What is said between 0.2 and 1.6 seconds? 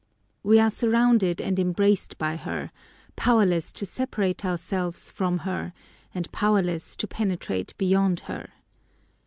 We are surrounded and